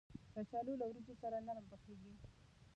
[0.33, 2.13] کچالو له وریجو سره نرم پخېږي